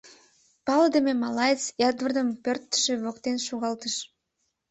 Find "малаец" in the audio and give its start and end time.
1.23-1.63